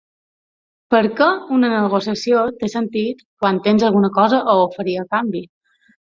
[0.93, 1.25] Perquè
[1.57, 5.43] una negociació té sentit quan tens alguna cosa a oferir a canvi.